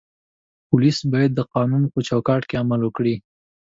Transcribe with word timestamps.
پولیس 0.69 0.97
باید 1.11 1.31
د 1.35 1.39
قانون 1.53 1.83
په 1.93 1.99
چوکاټ 2.07 2.41
کې 2.49 2.55
عمل 2.63 2.81
وکړي. 2.83 3.15